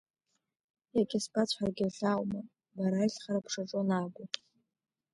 Иагьа 0.95 1.19
сбацәҳаргьы 1.23 1.87
хьааума, 1.95 2.41
бара 2.77 2.97
аиӷьхара 3.01 3.45
бшаҿу 3.45 3.79
анаабо. 3.81 4.23